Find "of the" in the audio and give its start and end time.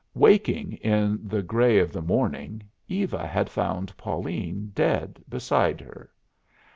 1.77-2.01